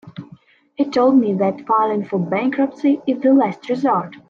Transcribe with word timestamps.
He 0.73 0.85
told 0.89 1.15
me 1.17 1.33
that 1.35 1.67
filing 1.67 2.03
for 2.05 2.17
bankruptcy 2.17 2.99
is 3.05 3.19
the 3.21 3.35
last 3.35 3.69
resort. 3.69 4.15